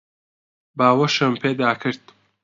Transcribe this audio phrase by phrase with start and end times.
[0.77, 2.03] باوەشم پێدا کرد.